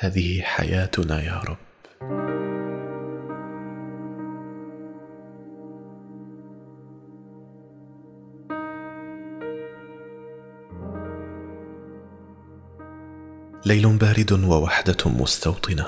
[0.00, 1.56] هذه حياتنا يا رب.
[13.66, 15.86] ليل بارد ووحدة مستوطنة.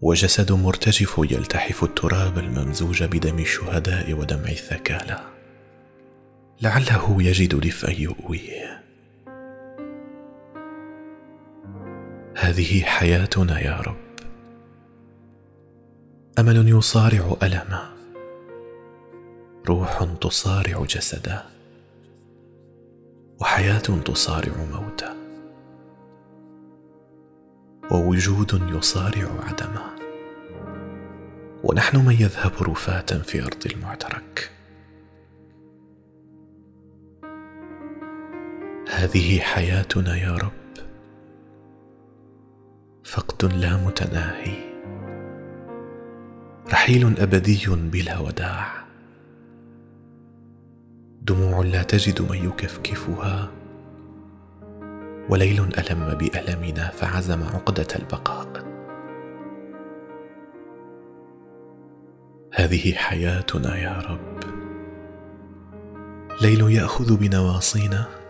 [0.00, 5.20] وجسد مرتجف يلتحف التراب الممزوج بدم الشهداء ودمع الثكالى.
[6.62, 8.83] لعله يجد دفئا يؤويه.
[12.44, 13.96] هذه حياتنا يا رب.
[16.38, 17.94] أمل يصارع ألما.
[19.68, 21.42] روح تصارع جسدا.
[23.40, 25.16] وحياة تصارع موتا.
[27.90, 29.96] ووجود يصارع عدما.
[31.62, 34.50] ونحن من يذهب رفاة في أرض المعترك.
[38.90, 40.63] هذه حياتنا يا رب.
[43.44, 44.74] لا متناهي.
[46.72, 48.84] رحيل أبدي بلا وداع.
[51.22, 53.50] دموع لا تجد من يكفكفها.
[55.28, 58.64] وليل ألم بألمنا فعزم عقدة البقاء.
[62.54, 64.40] هذه حياتنا يا رب.
[66.42, 68.23] ليل يأخذ بنواصينا.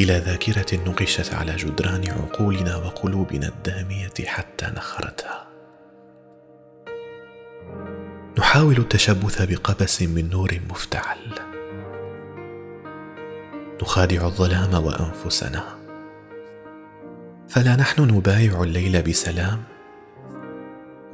[0.00, 5.48] إلى ذاكرة نقشت على جدران عقولنا وقلوبنا الداميه حتى نخرتها.
[8.38, 11.18] نحاول التشبث بقبس من نور مفتعل.
[13.82, 15.78] نخادع الظلام وأنفسنا.
[17.48, 19.62] فلا نحن نبايع الليل بسلام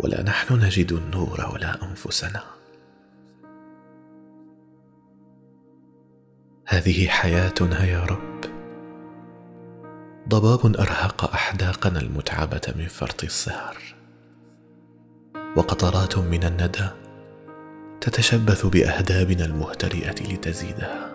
[0.00, 2.42] ولا نحن نجد النور ولا أنفسنا.
[6.66, 8.33] هذه حياتنا يا رب.
[10.28, 13.76] ضباب أرهق أحداقنا المتعبة من فرط السهر.
[15.56, 16.88] وقطرات من الندى
[18.00, 21.10] تتشبث بأهدابنا المهترئة لتزيدها.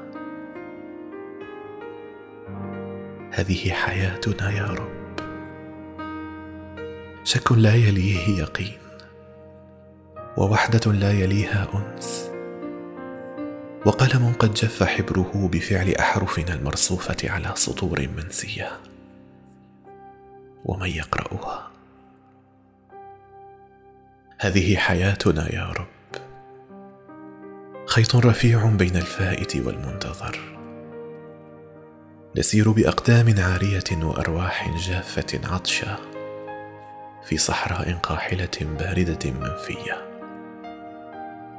[3.31, 4.99] هذه حياتنا يا رب.
[7.23, 8.77] شك لا يليه يقين
[10.37, 12.31] ووحدة لا يليها أنس.
[13.85, 18.71] وقلم قد جف حبره بفعل أحرفنا المرصوفة على سطور منسية.
[20.65, 21.71] ومن يقرأها.
[24.39, 26.21] هذه حياتنا يا رب.
[27.85, 30.59] خيط رفيع بين الفائت والمنتظر.
[32.37, 35.97] نسير بأقدام عارية وأرواح جافة عطشا
[37.23, 40.09] في صحراء قاحلة باردة منفية.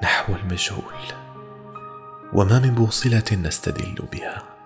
[0.03, 0.95] نحو المجهول.
[2.33, 4.60] وما من بوصلة نستدل بها.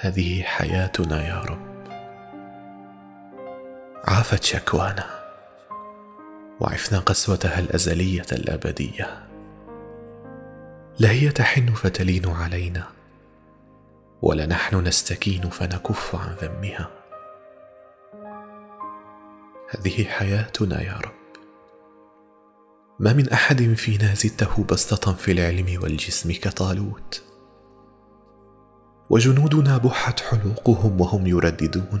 [0.00, 1.68] هذه حياتنا يا رب.
[4.04, 5.06] عافت شكوانا.
[6.60, 9.28] وعفنا قسوتها الأزلية الأبدية.
[10.98, 12.84] لا هي تحن فتلين علينا
[14.22, 16.90] ولا نحن نستكين فنكف عن ذمها.
[19.70, 21.18] هذه حياتنا يا رب.
[22.98, 27.27] ما من أحد فينا زدته بسطة في العلم والجسم كطالوت.
[29.10, 32.00] وجنودنا بحت حلوقهم وهم يرددون.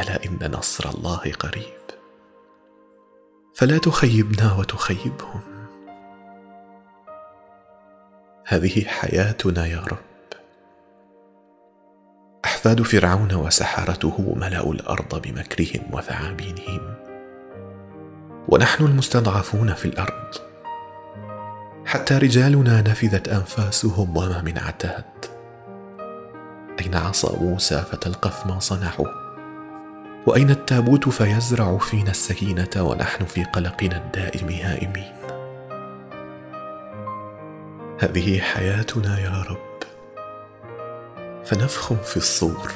[0.00, 1.78] ألا إن نصر الله قريب؟
[3.54, 5.40] فلا تخيبنا وتخيبهم.
[8.46, 9.98] هذه حياتنا يا رب.
[12.44, 16.94] أحفاد فرعون وسحرته ملأوا الأرض بمكرهم وثعابينهم.
[18.48, 20.34] ونحن المستضعفون في الأرض.
[21.84, 25.17] حتى رجالنا نفذت أنفاسهم وما من عتاد
[26.88, 29.06] أين عصا موسى فتلقف ما صنعوا؟
[30.26, 35.12] وأين التابوت فيزرع فينا السكينة ونحن في قلقنا الدائم هائمين؟
[38.00, 39.78] هذه حياتنا يا رب.
[41.44, 42.72] فنفخ في الصور.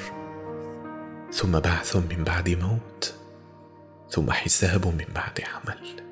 [1.32, 3.15] ثم بعث من بعد موت.
[4.11, 6.03] ثم حساب من بعد عمل.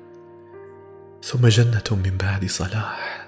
[1.23, 3.27] ثم جنة من بعد صلاح.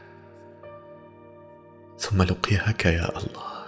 [2.00, 3.63] ثم لقياك يا الله.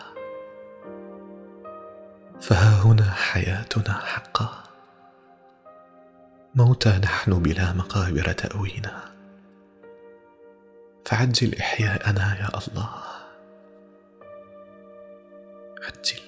[2.46, 4.64] فها هنا حياتنا حقا.
[6.56, 9.02] موتى نحن بلا مقابر تأوينا.
[11.06, 12.90] فعجل إحياءنا يا الله.
[15.84, 16.26] عجل.